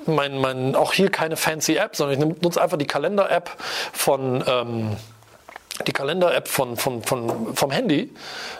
mein, 0.07 0.39
mein, 0.39 0.75
auch 0.75 0.93
hier 0.93 1.11
keine 1.11 1.37
fancy 1.37 1.77
App, 1.77 1.95
sondern 1.95 2.21
ich 2.21 2.43
nutze 2.43 2.61
einfach 2.61 2.79
die 2.79 2.87
Kalender-App 2.87 3.51
von 3.93 4.43
ähm, 4.47 4.97
die 5.87 5.93
Kalender-App 5.93 6.49
von, 6.49 6.77
von, 6.77 7.03
von, 7.03 7.55
vom 7.55 7.71
Handy. 7.71 8.13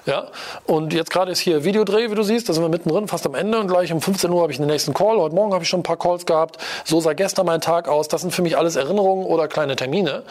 Ja? 0.07 0.29
Und 0.67 0.93
jetzt 0.93 1.11
gerade 1.11 1.33
ist 1.33 1.41
hier 1.41 1.65
Videodreh, 1.65 2.11
wie 2.11 2.15
du 2.15 2.23
siehst, 2.23 2.49
da 2.49 2.53
sind 2.53 2.63
wir 2.63 2.69
mittendrin, 2.69 3.09
fast 3.09 3.27
am 3.27 3.35
Ende 3.35 3.59
und 3.59 3.69
gleich 3.69 3.93
um 3.93 4.01
15 4.01 4.31
Uhr 4.31 4.43
habe 4.43 4.53
ich 4.53 4.59
den 4.59 4.67
nächsten 4.67 4.95
Call. 4.95 5.19
Heute 5.19 5.35
Morgen 5.35 5.53
habe 5.53 5.65
ich 5.65 5.69
schon 5.69 5.81
ein 5.81 5.85
paar 5.85 5.99
Calls 5.99 6.27
gehabt. 6.27 6.59
So 6.85 7.01
sah 7.01 7.13
gestern 7.13 7.47
mein 7.47 7.61
Tag 7.61 7.89
aus. 7.89 8.09
Das 8.09 8.21
sind 8.21 8.33
für 8.33 8.43
mich 8.43 8.57
alles 8.57 8.77
Erinnerungen 8.77 9.25
oder 9.25 9.49
kleine 9.49 9.77
Termine, 9.77 10.25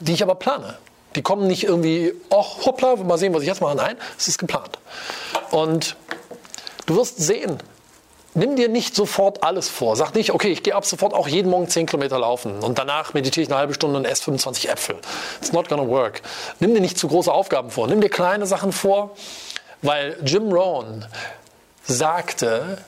die 0.00 0.12
ich 0.12 0.22
aber 0.22 0.34
plane. 0.34 0.76
Die 1.14 1.22
kommen 1.22 1.46
nicht 1.46 1.64
irgendwie, 1.64 2.14
ach, 2.30 2.64
hoppla, 2.64 2.96
mal 2.96 3.18
sehen, 3.18 3.34
was 3.34 3.42
ich 3.42 3.48
jetzt 3.48 3.60
mache. 3.60 3.76
Nein, 3.76 3.96
es 4.18 4.28
ist 4.28 4.38
geplant. 4.38 4.78
Und 5.50 5.96
du 6.86 6.96
wirst 6.96 7.18
sehen, 7.18 7.58
Nimm 8.34 8.56
dir 8.56 8.68
nicht 8.68 8.94
sofort 8.96 9.42
alles 9.44 9.68
vor. 9.68 9.94
Sag 9.94 10.14
nicht, 10.14 10.32
okay, 10.32 10.48
ich 10.48 10.62
gehe 10.62 10.74
ab 10.74 10.86
sofort 10.86 11.12
auch 11.12 11.28
jeden 11.28 11.50
Morgen 11.50 11.68
10 11.68 11.84
Kilometer 11.84 12.18
laufen 12.18 12.60
und 12.60 12.78
danach 12.78 13.12
meditiere 13.12 13.42
ich 13.42 13.50
eine 13.50 13.58
halbe 13.58 13.74
Stunde 13.74 13.98
und 13.98 14.06
esse 14.06 14.22
25 14.22 14.70
Äpfel. 14.70 14.96
It's 15.40 15.52
not 15.52 15.68
gonna 15.68 15.86
work. 15.86 16.22
Nimm 16.58 16.72
dir 16.74 16.80
nicht 16.80 16.96
zu 16.96 17.08
große 17.08 17.30
Aufgaben 17.30 17.70
vor. 17.70 17.86
Nimm 17.88 18.00
dir 18.00 18.08
kleine 18.08 18.46
Sachen 18.46 18.72
vor, 18.72 19.10
weil 19.82 20.16
Jim 20.24 20.50
Rohn 20.50 21.04
sagte, 21.84 22.78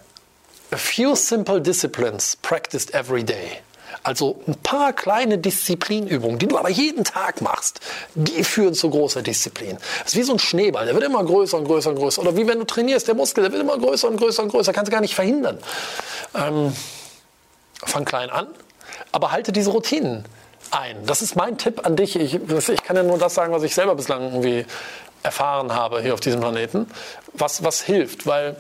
a 0.71 0.77
few 0.77 1.15
simple 1.15 1.61
disciplines 1.61 2.37
practiced 2.37 2.95
every 2.95 3.23
day. 3.23 3.61
Also 4.05 4.39
ein 4.47 4.55
paar 4.57 4.93
kleine 4.93 5.39
Disziplinübungen, 5.39 6.39
die 6.39 6.47
du 6.47 6.59
aber 6.59 6.69
jeden 6.69 7.05
Tag 7.05 7.41
machst, 7.41 7.81
die 8.15 8.45
führen 8.45 8.75
zu 8.75 8.91
großer 8.91 9.23
Disziplin. 9.23 9.79
Das 10.03 10.13
ist 10.13 10.17
wie 10.19 10.23
so 10.23 10.35
ein 10.35 10.39
Schneeball, 10.39 10.85
der 10.85 10.95
wird 10.95 11.05
immer 11.05 11.25
größer 11.25 11.57
und 11.57 11.65
größer 11.65 11.89
und 11.91 11.97
größer. 11.97 12.21
Oder 12.21 12.37
wie 12.37 12.47
wenn 12.47 12.59
du 12.59 12.67
trainierst, 12.67 13.09
der 13.09 13.15
Muskel, 13.15 13.43
der 13.43 13.53
wird 13.53 13.63
immer 13.63 13.79
größer 13.79 14.07
und 14.07 14.19
größer 14.19 14.43
und 14.43 14.51
größer. 14.51 14.75
Kannst 14.75 14.89
du 14.89 14.93
gar 14.93 15.01
nicht 15.01 15.15
verhindern. 15.15 15.59
Ähm, 16.35 16.75
fang 17.83 18.05
klein 18.05 18.29
an, 18.29 18.47
aber 19.11 19.33
halte 19.33 19.53
diese 19.53 19.71
Routinen 19.71 20.27
ein. 20.71 21.07
Das 21.07 21.23
ist 21.23 21.35
mein 21.35 21.57
Tipp 21.57 21.87
an 21.87 21.97
dich. 21.97 22.15
Ich, 22.17 22.35
ich 22.35 22.83
kann 22.83 22.97
ja 22.97 23.03
nur 23.03 23.17
das 23.17 23.35
sagen, 23.35 23.55
was 23.55 23.63
ich 23.63 23.75
selber 23.75 23.95
bislang 23.95 24.23
irgendwie 24.23 24.67
erfahren 25.23 25.75
habe 25.75 26.03
hier 26.03 26.13
auf 26.13 26.21
diesem 26.21 26.41
Planeten, 26.41 26.87
was, 27.33 27.65
was 27.65 27.81
hilft, 27.81 28.27
weil 28.27 28.57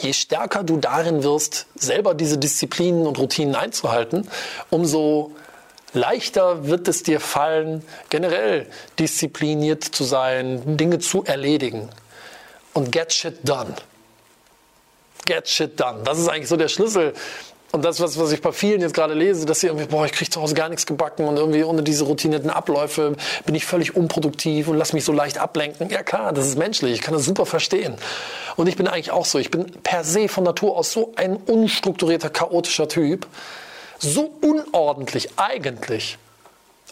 je 0.00 0.12
stärker 0.12 0.62
du 0.62 0.76
darin 0.76 1.22
wirst, 1.22 1.66
selber 1.74 2.14
diese 2.14 2.38
Disziplinen 2.38 3.06
und 3.06 3.18
Routinen 3.18 3.54
einzuhalten, 3.54 4.28
umso 4.70 5.32
leichter 5.92 6.66
wird 6.66 6.88
es 6.88 7.02
dir 7.02 7.20
fallen, 7.20 7.82
generell 8.10 8.66
diszipliniert 8.98 9.84
zu 9.84 10.04
sein, 10.04 10.76
Dinge 10.76 10.98
zu 10.98 11.24
erledigen. 11.24 11.88
Und 12.72 12.90
get 12.90 13.12
shit 13.12 13.36
done. 13.48 13.74
Get 15.26 15.48
shit 15.48 15.78
done. 15.78 16.02
Das 16.04 16.18
ist 16.18 16.28
eigentlich 16.28 16.48
so 16.48 16.56
der 16.56 16.68
Schlüssel 16.68 17.14
und 17.74 17.84
das, 17.84 17.98
was, 17.98 18.16
was 18.20 18.30
ich 18.30 18.40
bei 18.40 18.52
vielen 18.52 18.80
jetzt 18.82 18.94
gerade 18.94 19.14
lese, 19.14 19.46
dass 19.46 19.58
sie 19.58 19.66
irgendwie, 19.66 19.86
boah, 19.86 20.06
ich 20.06 20.12
kriege 20.12 20.30
zu 20.30 20.40
Hause 20.40 20.54
gar 20.54 20.68
nichts 20.68 20.86
gebacken 20.86 21.26
und 21.26 21.36
irgendwie 21.36 21.64
ohne 21.64 21.82
diese 21.82 22.04
routinierten 22.04 22.48
Abläufe 22.48 23.16
bin 23.46 23.56
ich 23.56 23.66
völlig 23.66 23.96
unproduktiv 23.96 24.68
und 24.68 24.78
lass 24.78 24.92
mich 24.92 25.04
so 25.04 25.12
leicht 25.12 25.38
ablenken. 25.38 25.90
Ja 25.90 26.04
klar, 26.04 26.32
das 26.32 26.46
ist 26.46 26.56
menschlich, 26.56 26.92
ich 26.92 27.00
kann 27.00 27.14
das 27.14 27.24
super 27.24 27.46
verstehen. 27.46 27.96
Und 28.54 28.68
ich 28.68 28.76
bin 28.76 28.86
eigentlich 28.86 29.10
auch 29.10 29.24
so, 29.26 29.40
ich 29.40 29.50
bin 29.50 29.66
per 29.82 30.04
se 30.04 30.28
von 30.28 30.44
Natur 30.44 30.76
aus 30.76 30.92
so 30.92 31.14
ein 31.16 31.36
unstrukturierter, 31.36 32.30
chaotischer 32.30 32.86
Typ, 32.86 33.26
so 33.98 34.30
unordentlich 34.40 35.30
eigentlich. 35.34 36.16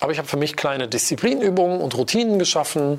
Aber 0.01 0.11
ich 0.11 0.19
habe 0.19 0.27
für 0.27 0.37
mich 0.37 0.57
kleine 0.57 0.89
Disziplinübungen 0.89 1.81
und 1.81 1.97
Routinen 1.97 2.41
geschaffen, 2.41 2.99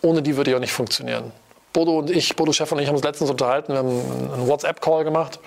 ohne 0.00 0.20
die 0.20 0.36
würde 0.36 0.50
ich 0.50 0.56
auch 0.56 0.60
nicht 0.60 0.72
funktionieren. 0.72 1.30
Bodo 1.72 2.00
und 2.00 2.10
ich, 2.10 2.34
Bodo 2.34 2.52
Chef 2.52 2.72
und 2.72 2.80
ich 2.80 2.88
haben 2.88 2.96
uns 2.96 3.04
letztens 3.04 3.30
unterhalten, 3.30 3.72
wir 3.72 3.78
haben 3.78 4.32
einen 4.34 4.48
WhatsApp-Call 4.48 5.04
gemacht. 5.04 5.38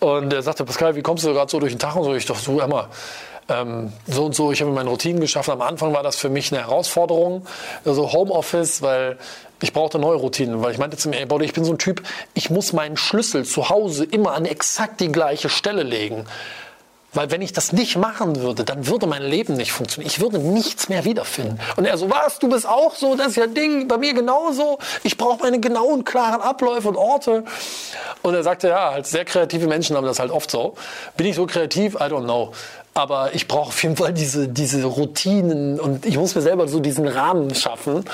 Und 0.00 0.32
er 0.32 0.42
sagte, 0.42 0.64
Pascal, 0.64 0.94
wie 0.94 1.02
kommst 1.02 1.24
du 1.24 1.32
gerade 1.32 1.50
so 1.50 1.58
durch 1.58 1.72
den 1.72 1.78
Tag? 1.78 1.96
Und 1.96 2.04
so, 2.04 2.14
ich 2.14 2.26
dachte, 2.26 2.42
so, 2.42 2.60
immer. 2.60 2.88
Ähm, 3.48 3.92
so 4.06 4.26
und 4.26 4.34
so, 4.34 4.50
ich 4.50 4.60
habe 4.60 4.70
meine 4.72 4.90
Routinen 4.90 5.20
geschaffen. 5.20 5.52
Am 5.52 5.62
Anfang 5.62 5.94
war 5.94 6.02
das 6.02 6.16
für 6.16 6.28
mich 6.28 6.52
eine 6.52 6.62
Herausforderung, 6.62 7.46
also 7.84 8.12
Homeoffice, 8.12 8.82
weil 8.82 9.18
ich 9.62 9.72
brauchte 9.72 9.98
neue 9.98 10.16
Routinen, 10.16 10.62
weil 10.62 10.72
ich 10.72 10.78
meinte 10.78 10.96
zu 10.96 11.08
mir, 11.08 11.20
ey, 11.20 11.42
ich 11.42 11.52
bin 11.52 11.64
so 11.64 11.72
ein 11.72 11.78
Typ, 11.78 12.02
ich 12.34 12.50
muss 12.50 12.72
meinen 12.72 12.96
Schlüssel 12.96 13.44
zu 13.44 13.68
Hause 13.68 14.04
immer 14.04 14.32
an 14.32 14.44
exakt 14.44 15.00
die 15.00 15.12
gleiche 15.12 15.48
Stelle 15.48 15.82
legen. 15.82 16.26
Weil 17.16 17.30
wenn 17.30 17.40
ich 17.40 17.54
das 17.54 17.72
nicht 17.72 17.96
machen 17.96 18.42
würde, 18.42 18.62
dann 18.62 18.86
würde 18.86 19.06
mein 19.06 19.22
Leben 19.22 19.54
nicht 19.54 19.72
funktionieren. 19.72 20.10
Ich 20.10 20.20
würde 20.20 20.38
nichts 20.38 20.90
mehr 20.90 21.06
wiederfinden. 21.06 21.58
Und 21.76 21.86
er 21.86 21.96
so, 21.96 22.10
was, 22.10 22.38
du 22.38 22.48
bist 22.50 22.68
auch 22.68 22.94
so, 22.94 23.14
das 23.16 23.28
ist 23.28 23.36
ja 23.36 23.46
Ding, 23.46 23.88
bei 23.88 23.96
mir 23.96 24.12
genauso. 24.12 24.78
Ich 25.02 25.16
brauche 25.16 25.42
meine 25.42 25.58
genauen, 25.58 26.04
klaren 26.04 26.42
Abläufe 26.42 26.88
und 26.88 26.96
Orte. 26.96 27.44
Und 28.22 28.34
er 28.34 28.42
sagte, 28.42 28.68
ja, 28.68 28.92
halt 28.92 29.06
sehr 29.06 29.24
kreative 29.24 29.66
Menschen 29.66 29.96
haben 29.96 30.04
das 30.04 30.18
halt 30.18 30.30
oft 30.30 30.50
so. 30.50 30.74
Bin 31.16 31.26
ich 31.26 31.36
so 31.36 31.46
kreativ? 31.46 31.94
I 31.94 32.04
don't 32.04 32.24
know. 32.24 32.52
Aber 32.96 33.34
ich 33.34 33.46
brauche 33.46 33.68
auf 33.68 33.82
jeden 33.82 33.94
Fall 33.94 34.14
diese, 34.14 34.48
diese 34.48 34.82
Routinen 34.86 35.78
und 35.78 36.06
ich 36.06 36.16
muss 36.16 36.34
mir 36.34 36.40
selber 36.40 36.66
so 36.66 36.80
diesen 36.80 37.06
Rahmen 37.06 37.54
schaffen. 37.54 38.06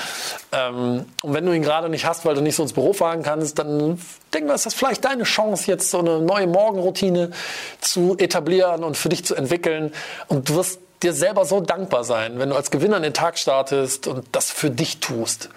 Ähm, 0.51 1.05
und 1.21 1.33
wenn 1.33 1.45
du 1.45 1.53
ihn 1.53 1.61
gerade 1.61 1.87
nicht 1.87 2.05
hast, 2.05 2.25
weil 2.25 2.35
du 2.35 2.41
nicht 2.41 2.57
so 2.57 2.63
ins 2.63 2.73
Büro 2.73 2.91
fahren 2.91 3.23
kannst, 3.23 3.57
dann 3.59 3.97
denk 4.33 4.45
mal, 4.45 4.55
ist 4.55 4.65
das 4.65 4.73
vielleicht 4.73 5.05
deine 5.05 5.23
Chance, 5.23 5.71
jetzt 5.71 5.89
so 5.89 5.99
eine 5.99 6.19
neue 6.19 6.47
Morgenroutine 6.47 7.31
zu 7.79 8.17
etablieren 8.17 8.83
und 8.83 8.97
für 8.97 9.07
dich 9.07 9.23
zu 9.23 9.35
entwickeln. 9.35 9.93
Und 10.27 10.49
du 10.49 10.55
wirst 10.55 10.81
dir 11.01 11.13
selber 11.13 11.45
so 11.45 11.61
dankbar 11.61 12.03
sein, 12.03 12.37
wenn 12.37 12.49
du 12.49 12.55
als 12.57 12.69
Gewinner 12.69 12.97
in 12.97 13.03
den 13.03 13.13
Tag 13.13 13.39
startest 13.39 14.07
und 14.07 14.25
das 14.33 14.51
für 14.51 14.69
dich 14.69 14.99
tust. 14.99 15.47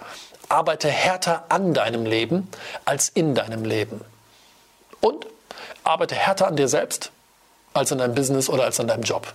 Arbeite 0.47 0.87
härter 0.87 1.43
an 1.49 1.73
deinem 1.73 2.05
Leben 2.05 2.47
als 2.85 3.09
in 3.09 3.35
deinem 3.35 3.65
Leben. 3.65 3.99
Und 5.01 5.27
arbeite 5.83 6.15
härter 6.15 6.47
an 6.47 6.55
dir 6.55 6.69
selbst 6.69 7.11
als 7.77 7.91
an 7.91 7.99
deinem 7.99 8.15
Business 8.15 8.49
oder 8.49 8.63
als 8.63 8.79
an 8.79 8.87
deinem 8.87 9.03
Job. 9.03 9.27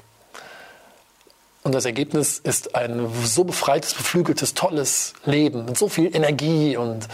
Und 1.65 1.75
das 1.75 1.85
Ergebnis 1.85 2.39
ist 2.39 2.75
ein 2.75 3.09
so 3.25 3.45
befreites, 3.45 3.95
beflügeltes, 3.95 4.55
tolles 4.55 5.15
Leben 5.25 5.65
mit 5.65 5.79
so 5.79 5.89
viel 5.89 6.15
Energie 6.15 6.77
und 6.77 7.07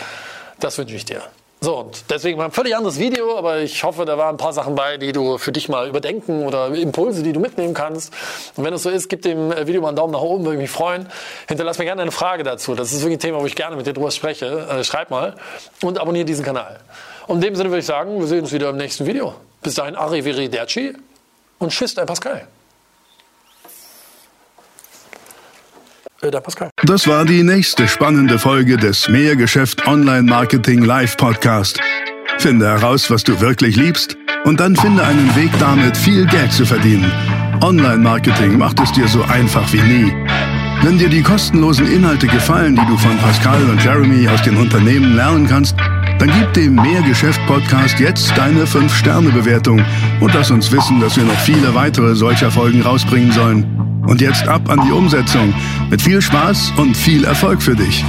das 0.58 0.78
wünsche 0.78 0.94
ich 0.94 1.04
dir. 1.04 1.22
So, 1.60 1.76
und 1.76 2.04
deswegen 2.08 2.38
war 2.38 2.44
ein 2.44 2.52
völlig 2.52 2.76
anderes 2.76 3.00
Video, 3.00 3.36
aber 3.36 3.58
ich 3.58 3.82
hoffe, 3.82 4.04
da 4.04 4.16
waren 4.16 4.36
ein 4.36 4.38
paar 4.38 4.52
Sachen 4.52 4.76
bei, 4.76 4.96
die 4.96 5.10
du 5.10 5.38
für 5.38 5.50
dich 5.50 5.68
mal 5.68 5.88
überdenken 5.88 6.46
oder 6.46 6.68
Impulse, 6.68 7.24
die 7.24 7.32
du 7.32 7.40
mitnehmen 7.40 7.74
kannst. 7.74 8.12
Und 8.54 8.64
wenn 8.64 8.72
es 8.72 8.84
so 8.84 8.90
ist, 8.90 9.08
gib 9.08 9.22
dem 9.22 9.50
äh, 9.50 9.66
Video 9.66 9.82
mal 9.82 9.88
einen 9.88 9.96
Daumen 9.96 10.12
nach 10.12 10.20
oben, 10.20 10.44
würde 10.44 10.56
mich 10.56 10.70
freuen. 10.70 11.08
Hinterlass 11.48 11.78
mir 11.78 11.84
gerne 11.84 12.02
eine 12.02 12.12
Frage 12.12 12.44
dazu. 12.44 12.76
Das 12.76 12.92
ist 12.92 13.00
wirklich 13.00 13.16
ein 13.16 13.20
Thema, 13.20 13.40
wo 13.40 13.46
ich 13.46 13.56
gerne 13.56 13.74
mit 13.74 13.88
dir 13.88 13.92
drüber 13.92 14.12
spreche. 14.12 14.68
Äh, 14.70 14.84
schreib 14.84 15.10
mal 15.10 15.34
und 15.82 15.98
abonniere 15.98 16.24
diesen 16.24 16.44
Kanal. 16.44 16.78
Und 17.26 17.36
in 17.36 17.42
dem 17.42 17.56
Sinne 17.56 17.70
würde 17.70 17.80
ich 17.80 17.86
sagen, 17.86 18.20
wir 18.20 18.28
sehen 18.28 18.42
uns 18.42 18.52
wieder 18.52 18.70
im 18.70 18.76
nächsten 18.76 19.04
Video. 19.04 19.34
Bis 19.60 19.74
dahin, 19.74 19.96
Arrivederci 19.96 20.94
und 21.58 21.96
dein 21.96 22.06
Pascal. 22.06 22.46
Äh, 26.20 26.30
Pascal. 26.30 26.70
Das 26.84 27.06
war 27.06 27.24
die 27.24 27.44
nächste 27.44 27.86
spannende 27.86 28.38
Folge 28.38 28.76
des 28.76 29.08
Mehrgeschäft 29.08 29.86
Online 29.86 30.22
Marketing 30.22 30.82
Live 30.82 31.16
Podcast. 31.16 31.80
Finde 32.38 32.66
heraus, 32.66 33.08
was 33.10 33.22
du 33.22 33.40
wirklich 33.40 33.76
liebst 33.76 34.16
und 34.44 34.58
dann 34.58 34.74
finde 34.74 35.04
einen 35.04 35.34
Weg 35.36 35.50
damit, 35.60 35.96
viel 35.96 36.26
Geld 36.26 36.52
zu 36.52 36.66
verdienen. 36.66 37.10
Online 37.62 37.98
Marketing 37.98 38.58
macht 38.58 38.80
es 38.80 38.90
dir 38.92 39.06
so 39.06 39.22
einfach 39.22 39.72
wie 39.72 39.80
nie. 39.80 40.12
Wenn 40.82 40.98
dir 40.98 41.08
die 41.08 41.22
kostenlosen 41.22 41.90
Inhalte 41.90 42.28
gefallen, 42.28 42.76
die 42.76 42.86
du 42.86 42.96
von 42.96 43.16
Pascal 43.18 43.62
und 43.68 43.82
Jeremy 43.82 44.28
aus 44.28 44.42
den 44.42 44.56
Unternehmen 44.56 45.16
lernen 45.16 45.46
kannst, 45.48 45.74
dann 46.18 46.30
gib 46.36 46.52
dem 46.54 46.74
Mehrgeschäft-Podcast 46.74 48.00
jetzt 48.00 48.36
deine 48.36 48.64
5-Sterne-Bewertung 48.64 49.84
und 50.20 50.34
lass 50.34 50.50
uns 50.50 50.72
wissen, 50.72 51.00
dass 51.00 51.16
wir 51.16 51.24
noch 51.24 51.38
viele 51.38 51.74
weitere 51.74 52.14
solcher 52.14 52.50
Folgen 52.50 52.82
rausbringen 52.82 53.32
sollen. 53.32 54.02
Und 54.06 54.20
jetzt 54.20 54.48
ab 54.48 54.68
an 54.70 54.80
die 54.86 54.92
Umsetzung. 54.92 55.52
Mit 55.90 56.00
viel 56.02 56.20
Spaß 56.20 56.72
und 56.76 56.96
viel 56.96 57.24
Erfolg 57.24 57.62
für 57.62 57.76
dich. 57.76 58.04